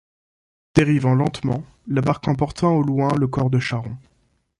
[0.73, 3.95] Dérivant lentement, la barque emporta au loin le corps de Charon.